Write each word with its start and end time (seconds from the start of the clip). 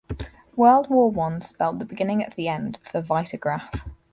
World 0.55 0.89
War 0.89 1.11
One 1.11 1.41
spelled 1.41 1.77
the 1.77 1.85
beginning 1.85 2.25
of 2.25 2.33
the 2.33 2.47
end 2.47 2.79
for 2.91 3.03
Vitagraph. 3.03 3.81